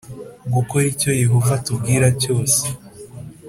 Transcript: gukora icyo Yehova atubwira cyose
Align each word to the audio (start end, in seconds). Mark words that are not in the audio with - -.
gukora 0.53 0.85
icyo 0.93 1.11
Yehova 1.21 1.51
atubwira 1.59 2.07
cyose 2.21 2.61